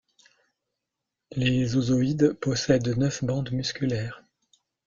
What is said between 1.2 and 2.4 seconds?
Les oozoïdes